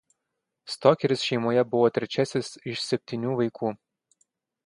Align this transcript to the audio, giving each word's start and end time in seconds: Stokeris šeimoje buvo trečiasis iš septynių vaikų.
Stokeris 0.75 1.25
šeimoje 1.31 1.65
buvo 1.75 1.91
trečiasis 1.99 2.49
iš 2.73 2.81
septynių 2.87 3.35
vaikų. 3.43 3.75